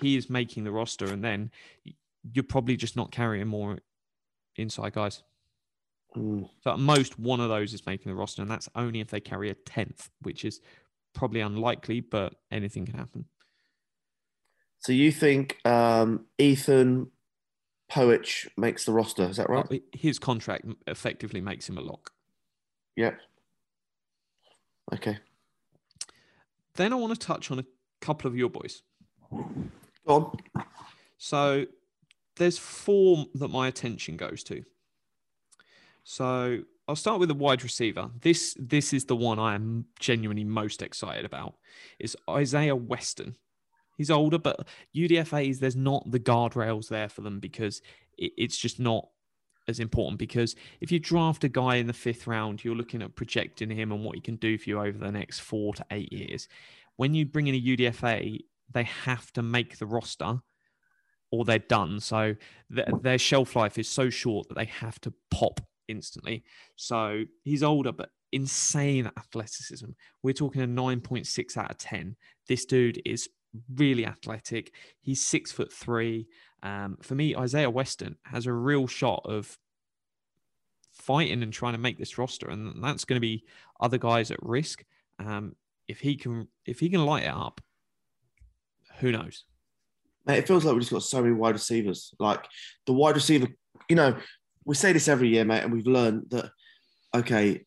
[0.00, 1.50] he is making the roster, and then
[2.32, 3.78] you're probably just not carrying more
[4.56, 5.22] inside guys.
[6.16, 6.48] Mm.
[6.62, 9.20] So at most, one of those is making the roster, and that's only if they
[9.20, 10.60] carry a tenth, which is
[11.14, 13.26] probably unlikely, but anything can happen.
[14.78, 17.10] So you think um, Ethan
[17.90, 19.24] Pocic makes the roster?
[19.24, 19.64] Is that right?
[19.70, 22.10] Uh, His contract effectively makes him a lock.
[22.96, 23.18] Yep.
[24.94, 25.18] Okay.
[26.74, 27.64] Then I want to touch on a
[28.00, 28.82] couple of your boys.
[30.06, 30.14] Go
[30.54, 30.64] on.
[31.18, 31.66] So
[32.36, 34.64] there's four that my attention goes to.
[36.04, 38.10] So I'll start with the wide receiver.
[38.20, 41.54] This this is the one I am genuinely most excited about.
[41.98, 43.36] Is Isaiah Weston.
[43.96, 47.82] He's older, but UDFA's there's not the guardrails there for them because
[48.18, 49.08] it, it's just not
[49.68, 50.18] as important.
[50.18, 53.92] Because if you draft a guy in the fifth round, you're looking at projecting him
[53.92, 56.48] and what he can do for you over the next four to eight years.
[56.96, 58.40] When you bring in a UDFA,
[58.72, 60.40] they have to make the roster
[61.30, 62.00] or they're done.
[62.00, 62.36] So
[62.74, 66.44] th- their shelf life is so short that they have to pop instantly.
[66.76, 69.90] So he's older, but insane athleticism.
[70.22, 72.16] We're talking a 9.6 out of 10.
[72.48, 73.28] This dude is
[73.74, 74.74] really athletic.
[75.00, 76.28] He's six foot three.
[76.62, 79.58] Um, for me, Isaiah Weston has a real shot of
[80.92, 83.44] fighting and trying to make this roster, and that's going to be
[83.80, 84.84] other guys at risk.
[85.18, 85.56] Um,
[85.88, 87.60] if he can, if he can light it up,
[89.00, 89.44] who knows?
[90.26, 92.14] Mate, it feels like we've just got so many wide receivers.
[92.18, 92.46] Like
[92.86, 93.48] the wide receiver,
[93.88, 94.16] you know,
[94.64, 96.50] we say this every year, mate, and we've learned that,
[97.14, 97.64] okay,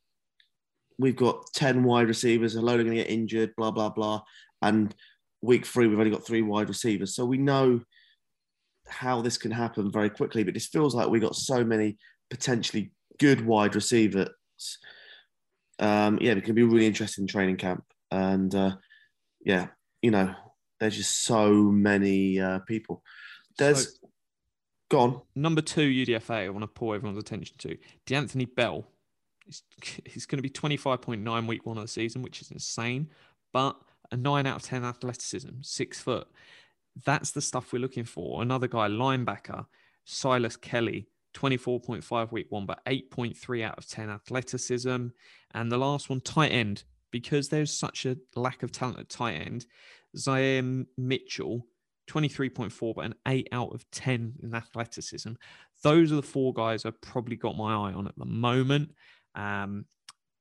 [0.97, 3.71] we've got 10 wide receivers, a load of them are going to get injured, blah,
[3.71, 4.21] blah, blah.
[4.62, 4.95] And
[5.41, 7.13] week three, we've only got three wide receivers.
[7.13, 7.81] So we know
[8.87, 11.97] how this can happen very quickly, but this feels like we got so many
[12.29, 14.29] potentially good wide receivers.
[15.79, 17.83] Um, yeah, it can be really interesting in training camp.
[18.11, 18.75] And uh,
[19.43, 19.67] yeah,
[20.01, 20.33] you know,
[20.79, 23.03] there's just so many uh, people.
[23.57, 24.09] There's So-
[24.89, 25.21] gone.
[25.35, 28.87] Number two UDFA, I want to pull everyone's attention to D'Anthony Bell.
[29.45, 29.61] He's,
[30.05, 33.09] he's going to be 25.9 week one of the season, which is insane,
[33.53, 33.75] but
[34.11, 36.27] a nine out of 10 athleticism, six foot.
[37.03, 38.41] That's the stuff we're looking for.
[38.41, 39.65] Another guy, linebacker,
[40.05, 45.08] Silas Kelly, 24.5 week one, but 8.3 out of 10 athleticism.
[45.53, 49.34] And the last one, tight end, because there's such a lack of talent at tight
[49.34, 49.65] end.
[50.17, 50.63] Zaire
[50.97, 51.67] Mitchell,
[52.08, 55.34] 23.4, but an 8 out of 10 in athleticism.
[55.84, 58.91] Those are the four guys I've probably got my eye on at the moment.
[59.36, 59.86] Um,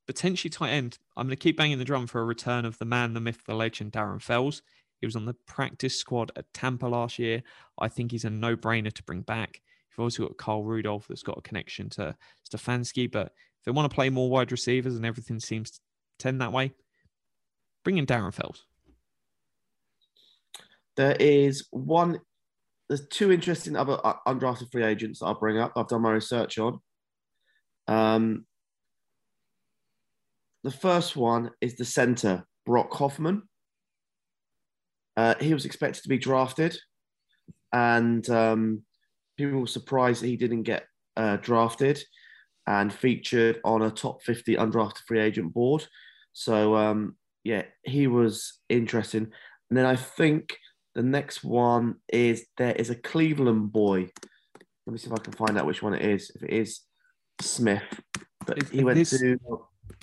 [0.07, 0.99] potentially tight end.
[1.17, 3.43] I'm going to keep banging the drum for a return of the man, the myth,
[3.47, 4.63] the legend, Darren Fells.
[5.05, 7.43] He was on the practice squad at Tampa last year.
[7.79, 9.61] I think he's a no brainer to bring back.
[9.91, 12.17] You've also got Kyle Rudolph that's got a connection to
[12.49, 15.81] Stefanski, but if they want to play more wide receivers and everything seems to
[16.19, 16.73] tend that way,
[17.85, 18.65] bring in Darren Fells.
[20.97, 22.19] There is one.
[22.89, 25.73] There's two interesting other uh, undrafted free agents that I'll bring up.
[25.77, 26.81] I've done my research on.
[27.89, 28.47] Um,
[30.63, 33.43] the first one is the center Brock Hoffman.
[35.17, 36.77] Uh, he was expected to be drafted,
[37.73, 38.83] and um,
[39.37, 42.03] people were surprised that he didn't get uh, drafted
[42.67, 45.87] and featured on a top 50 undrafted free agent board.
[46.33, 49.31] So, um, yeah, he was interesting.
[49.71, 50.57] And then I think
[50.95, 54.09] the next one is there is a Cleveland boy.
[54.87, 56.31] Let me see if I can find out which one it is.
[56.35, 56.81] If it is
[57.41, 57.83] Smith,
[58.47, 59.39] but he went this- to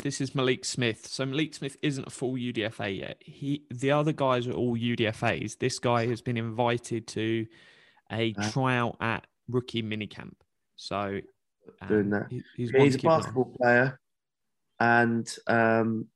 [0.03, 1.07] This is Malik Smith.
[1.07, 3.17] So Malik Smith isn't a full UDFA yet.
[3.19, 5.57] He the other guys are all UDFAs.
[5.59, 7.45] This guy has been invited to
[8.11, 8.49] a Uh.
[8.51, 10.33] tryout at rookie minicamp.
[10.75, 11.21] So
[11.87, 12.27] Doing um, that.
[12.31, 13.19] he- he's, Yeah, he's a eye on.
[13.19, 13.99] basketball player,
[14.79, 16.07] and um,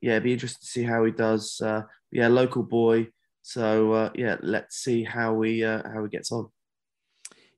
[0.00, 1.60] yeah, it'd be interesting to see how he does.
[1.60, 3.08] Uh, yeah, local boy.
[3.42, 6.48] So uh, yeah, let's see how we uh, how he gets on.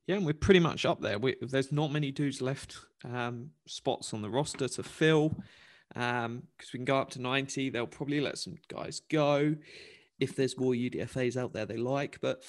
[0.09, 1.19] Yeah, and we're pretty much up there.
[1.19, 5.35] We, there's not many dudes left um, spots on the roster to fill
[5.93, 7.69] because we can go up to 90.
[7.69, 9.55] They'll probably let some guys go
[10.19, 12.17] if there's more UDFAs out there they like.
[12.23, 12.41] But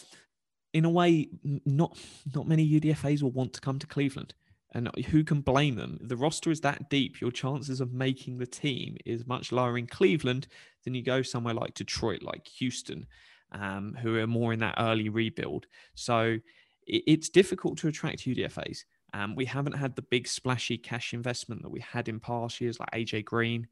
[0.72, 1.28] in a way,
[1.66, 1.98] not
[2.34, 4.32] not many UDFAs will want to come to Cleveland.
[4.72, 5.98] And who can blame them?
[6.00, 7.20] The roster is that deep.
[7.20, 10.46] Your chances of making the team is much lower in Cleveland
[10.84, 13.06] than you go somewhere like Detroit, like Houston,
[13.52, 15.66] um, who are more in that early rebuild.
[15.94, 16.38] So
[16.86, 18.84] it's difficult to attract UDFAs.
[19.12, 22.78] Um, we haven't had the big splashy cash investment that we had in past years,
[22.78, 23.66] like AJ Green,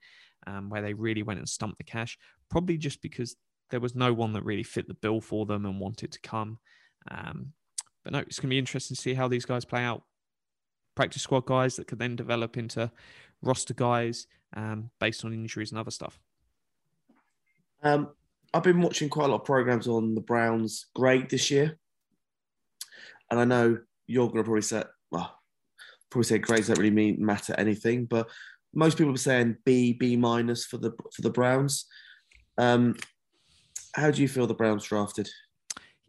[0.46, 2.18] um, where they really went and stumped the cash.
[2.50, 3.36] Probably just because
[3.70, 6.58] there was no one that really fit the bill for them and wanted to come.
[7.10, 7.52] Um,
[8.02, 10.02] but no, it's going to be interesting to see how these guys play out.
[10.94, 12.90] Practice squad guys that could then develop into
[13.42, 16.18] roster guys um, based on injuries and other stuff.
[17.82, 18.08] Um,
[18.52, 21.78] I've been watching quite a lot of programs on the Browns' grade this year,
[23.30, 25.38] and I know you're going to probably say, well,
[26.10, 28.28] probably say grades don't really mean matter anything, but
[28.74, 31.86] most people are saying B, B minus for the for the Browns.
[32.56, 32.96] Um,
[33.94, 35.28] how do you feel the Browns drafted?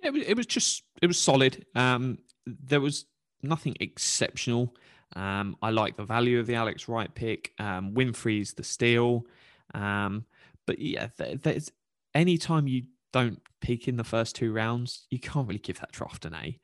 [0.02, 1.66] It was, it was just it was solid.
[1.76, 3.06] Um, there was
[3.42, 4.76] nothing exceptional.
[5.16, 7.54] Um, I like the value of the Alex Wright pick.
[7.60, 9.26] Um, Winfrey's the steal.
[9.74, 10.26] Um,
[10.66, 11.72] but yeah, there, there's
[12.14, 16.26] anytime you don't pick in the first two rounds, you can't really give that draft
[16.26, 16.60] an A.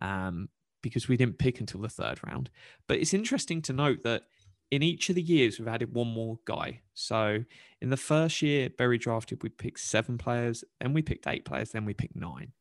[0.00, 0.48] Um,
[0.82, 2.50] because we didn't pick until the third round.
[2.88, 4.22] But it's interesting to note that
[4.70, 6.80] in each of the years we've added one more guy.
[6.94, 7.44] So
[7.80, 11.70] in the first year Berry drafted, we picked seven players, then we picked eight players,
[11.70, 12.52] then we picked nine.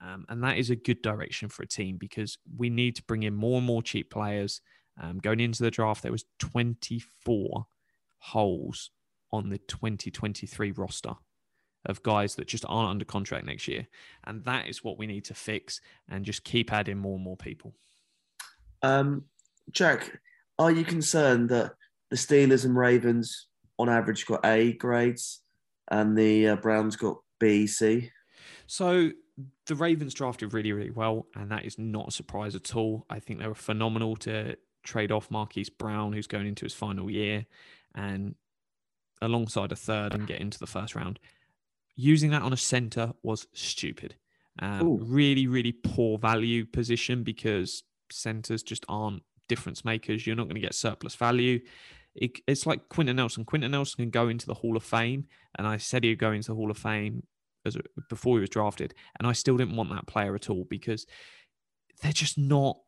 [0.00, 3.24] Um, and that is a good direction for a team because we need to bring
[3.24, 4.60] in more and more cheap players.
[5.00, 7.66] Um, going into the draft, there was 24
[8.18, 8.90] holes
[9.32, 11.14] on the 2023 roster
[11.86, 13.86] of guys that just aren't under contract next year.
[14.24, 17.36] And that is what we need to fix and just keep adding more and more
[17.36, 17.74] people.
[18.82, 19.24] Um,
[19.70, 20.20] Jack,
[20.58, 21.72] are you concerned that
[22.10, 25.42] the Steelers and Ravens, on average, got A grades,
[25.90, 28.10] and the uh, Browns got B, C?
[28.66, 29.10] So
[29.66, 33.06] the Ravens drafted really, really well, and that is not a surprise at all.
[33.08, 37.10] I think they were phenomenal to trade off Marquise Brown, who's going into his final
[37.10, 37.46] year,
[37.94, 38.34] and
[39.20, 41.18] alongside a third and get into the first round.
[42.00, 44.14] Using that on a center was stupid.
[44.60, 47.82] Um, really, really poor value position because
[48.12, 50.24] centers just aren't difference makers.
[50.24, 51.60] You're not going to get surplus value.
[52.14, 53.44] It, it's like Quenton Nelson.
[53.44, 55.26] Quenton Nelson can go into the Hall of Fame,
[55.58, 57.24] and I said he'd go into the Hall of Fame
[57.66, 60.66] as a, before he was drafted, and I still didn't want that player at all
[60.70, 61.04] because
[62.00, 62.78] they're just not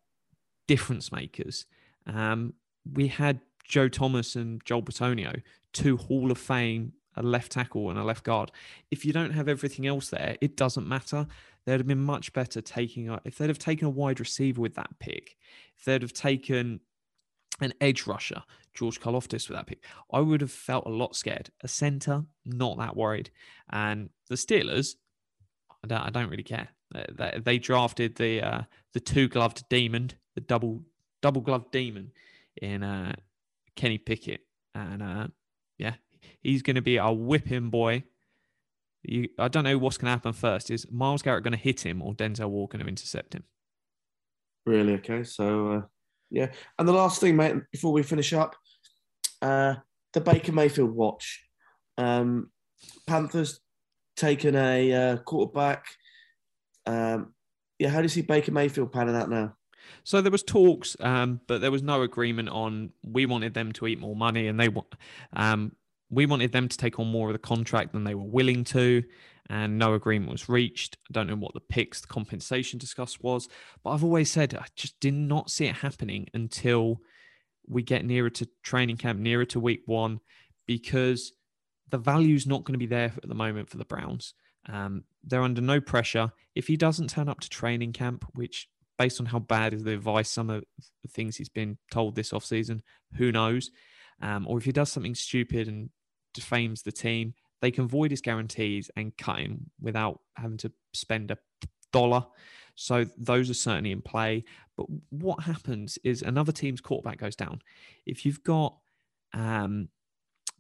[0.69, 1.67] difference makers.
[2.07, 2.55] Um,
[2.91, 5.43] we had Joe Thomas and Joel Bitonio,
[5.73, 8.51] two Hall of Fame, a left tackle and a left guard.
[8.91, 11.27] If you don't have everything else there, it doesn't matter.
[11.65, 14.75] They'd have been much better taking a, if they'd have taken a wide receiver with
[14.75, 15.37] that pick,
[15.77, 16.81] if they'd have taken
[17.61, 18.43] an edge rusher,
[18.75, 21.51] George Karlaftis with that pick, I would have felt a lot scared.
[21.63, 23.31] A center, not that worried.
[23.71, 24.95] And the Steelers,
[25.85, 26.69] I don't, I don't really care.
[26.93, 28.63] They, they, drafted the uh,
[28.95, 30.83] the two gloved demon, the double
[31.23, 32.11] double gloved demon
[32.61, 33.13] in uh,
[33.77, 34.41] Kenny Pickett,
[34.75, 35.29] and uh,
[35.79, 35.95] yeah,
[36.43, 38.05] he's going to be a whipping boy.
[39.03, 40.71] You, I don't know what's going to happen first.
[40.71, 43.45] Is Myles Garrett going to hit him or Denzel Ward going to intercept him?
[44.67, 44.95] Really?
[44.95, 45.25] Okay.
[45.25, 45.83] So, uh,
[46.31, 46.49] yeah.
[46.79, 48.57] And the last thing, mate, before we finish up,
[49.41, 49.77] uh,
[50.13, 51.43] the Baker Mayfield watch.
[51.97, 52.51] Um,
[53.07, 53.61] Panthers
[54.17, 55.87] taken a uh, quarterback.
[56.87, 57.35] Um,
[57.79, 59.55] yeah, how do you see Baker Mayfield panning out now?
[60.05, 62.91] So there was talks, um, but there was no agreement on.
[63.03, 64.95] We wanted them to eat more money, and they want.
[65.33, 65.73] Um,
[66.11, 69.03] we wanted them to take on more of the contract than they were willing to,
[69.49, 70.99] and no agreement was reached.
[71.09, 73.49] I don't know what the picks, the compensation discussed was,
[73.83, 77.01] but I've always said I just did not see it happening until
[77.67, 80.21] we get nearer to training camp, nearer to week one,
[80.67, 81.33] because
[81.89, 84.35] the value's not going to be there at the moment for the Browns.
[84.69, 86.33] Um, they're under no pressure.
[86.55, 89.93] If he doesn't turn up to training camp, which based on how bad is the
[89.93, 90.63] advice, some of
[91.03, 92.81] the things he's been told this offseason,
[93.17, 93.71] who knows?
[94.21, 95.91] Um, or if he does something stupid and
[96.35, 101.31] defames the team, they can void his guarantees and cut him without having to spend
[101.31, 101.39] a
[101.93, 102.25] dollar.
[102.75, 104.45] So those are certainly in play.
[104.77, 107.61] But what happens is another team's quarterback goes down.
[108.07, 108.77] If you've got
[109.35, 109.89] um,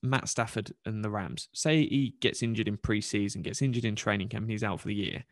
[0.02, 4.28] Matt Stafford and the Rams, say he gets injured in preseason, gets injured in training
[4.28, 5.24] camp, and he's out for the year.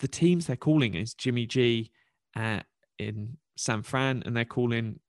[0.00, 1.90] The teams they're calling is Jimmy G
[2.36, 2.60] uh,
[2.98, 5.00] in San Fran, and they're calling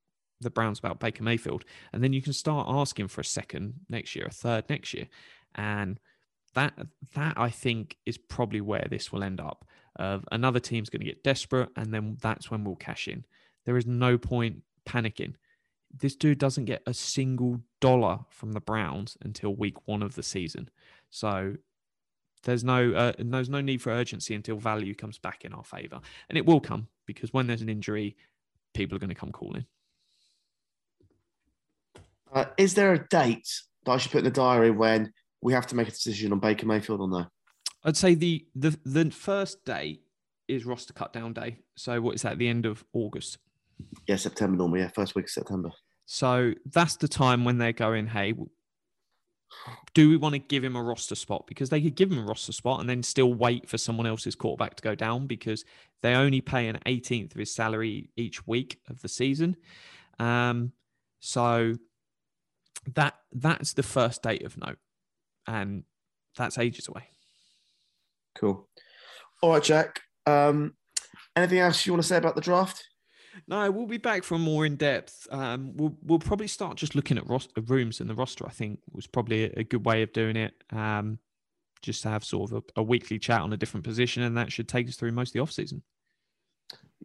[0.41, 1.65] the Browns about Baker Mayfield.
[1.93, 5.07] And then you can start asking for a second next year, a third next year.
[5.55, 5.99] And
[6.57, 6.73] that
[7.13, 9.65] that I think is probably where this will end up.
[9.97, 13.25] Uh, another team's going to get desperate, and then that's when we'll cash in.
[13.65, 15.35] There is no point panicking.
[15.95, 20.23] This dude doesn't get a single dollar from the Browns until week one of the
[20.23, 20.69] season,
[21.09, 21.55] so
[22.43, 25.99] there's no uh, there's no need for urgency until value comes back in our favor,
[26.29, 28.15] and it will come because when there's an injury,
[28.73, 29.65] people are going to come calling.
[32.33, 33.47] Uh, is there a date
[33.85, 36.39] that I should put in the diary when we have to make a decision on
[36.39, 37.25] Baker Mayfield or no?
[37.83, 40.01] I'd say the the the first day
[40.47, 41.59] is roster cut down day.
[41.75, 42.37] So what is that?
[42.37, 43.37] The end of August.
[44.07, 44.81] Yeah, September normally.
[44.81, 45.69] Yeah, first week of September.
[46.05, 48.33] So that's the time when they're going, hey,
[49.93, 51.45] do we want to give him a roster spot?
[51.47, 54.35] Because they could give him a roster spot and then still wait for someone else's
[54.35, 55.65] quarterback to go down because
[56.01, 59.57] they only pay an 18th of his salary each week of the season.
[60.17, 60.71] Um,
[61.19, 61.75] so
[62.95, 64.77] that that's the first date of note,
[65.47, 65.83] and
[66.37, 67.03] that's ages away.
[68.35, 68.67] Cool.
[69.41, 70.01] All right, Jack.
[70.25, 70.73] Um,
[71.35, 72.83] anything else you want to say about the draft?
[73.47, 75.27] No, we'll be back for more in depth.
[75.31, 78.45] Um, we'll we'll probably start just looking at roster, rooms in the roster.
[78.45, 80.53] I think was probably a, a good way of doing it.
[80.71, 81.19] Um,
[81.83, 84.51] just to have sort of a, a, weekly chat on a different position, and that
[84.51, 85.83] should take us through most of the off season.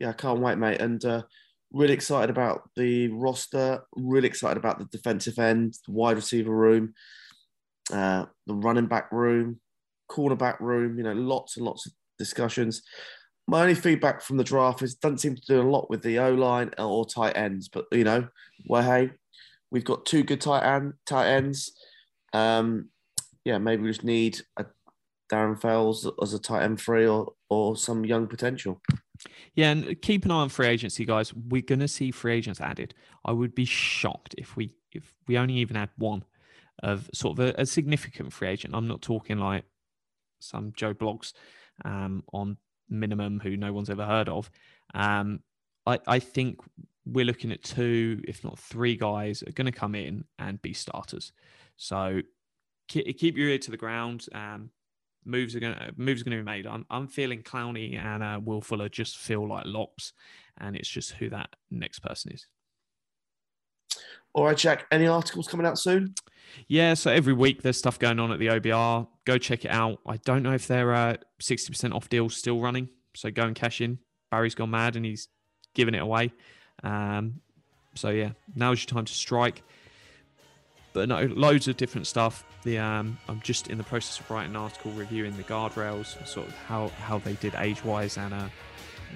[0.01, 0.81] Yeah, I can't wait, mate.
[0.81, 1.23] And uh,
[1.73, 3.83] really excited about the roster.
[3.97, 6.95] Really excited about the defensive end, the wide receiver room,
[7.93, 9.61] uh, the running back room,
[10.11, 10.99] cornerback room.
[10.99, 12.83] You know, lots and lots of discussions.
[13.49, 16.19] My only feedback from the draft is doesn't seem to do a lot with the
[16.19, 18.29] O line or tight ends, but you know,
[18.67, 19.11] well, hey,
[19.71, 21.73] we've got two good tight end tight ends.
[22.33, 22.91] Um,
[23.45, 24.67] yeah, maybe we just need a
[25.31, 28.81] Darren Fells as a tight end free or or some young potential.
[29.55, 31.33] Yeah, and keep an eye on free agency, guys.
[31.35, 32.95] We're going to see free agents added.
[33.25, 36.25] I would be shocked if we if we only even had one
[36.83, 38.75] of sort of a, a significant free agent.
[38.75, 39.65] I'm not talking like
[40.41, 41.33] some Joe Blogs
[41.85, 42.57] um, on
[42.89, 44.51] minimum who no one's ever heard of.
[44.95, 45.41] Um,
[45.87, 46.61] I, I think
[47.05, 50.73] we're looking at two, if not three guys are going to come in and be
[50.73, 51.33] starters.
[51.77, 52.21] So
[52.89, 54.27] keep, keep your ear to the ground.
[54.33, 54.71] Um,
[55.25, 56.67] moves are going to moves are going to be made.
[56.67, 60.13] I'm I'm feeling Clowney and uh, Will Fuller just feel like locks,
[60.59, 62.47] and it's just who that next person is.
[64.35, 64.87] All right, Jack.
[64.91, 66.15] Any articles coming out soon?
[66.67, 69.07] Yeah, so every week there's stuff going on at the OBR.
[69.25, 70.01] Go check it out.
[70.07, 73.55] I don't know if there are sixty percent off deals still running, so go and
[73.55, 73.99] cash in.
[74.31, 75.29] Barry's gone mad and he's
[75.75, 76.33] giving it away.
[76.83, 77.41] Um,
[77.95, 79.63] so yeah, now's your time to strike
[80.93, 82.45] but no, loads of different stuff.
[82.65, 86.49] The um, I'm just in the process of writing an article reviewing the guardrails, sort
[86.49, 88.51] of how how they did age wise and a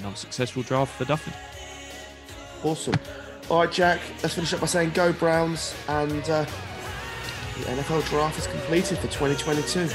[0.00, 1.32] non-successful draft for Duffin.
[2.64, 2.94] Awesome.
[3.48, 4.00] All right, Jack.
[4.22, 6.44] Let's finish up by saying go Browns, and uh,
[7.58, 9.88] the NFL draft is completed for 2022.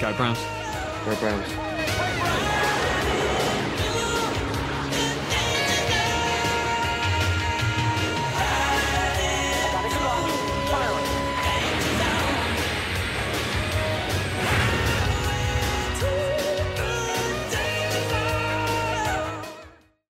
[0.00, 0.38] Go Browns.
[1.04, 1.65] Go Browns.